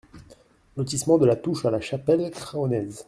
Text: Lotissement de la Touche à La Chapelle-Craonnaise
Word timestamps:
Lotissement 0.77 1.19
de 1.19 1.27
la 1.27 1.35
Touche 1.35 1.63
à 1.63 1.69
La 1.69 1.79
Chapelle-Craonnaise 1.79 2.99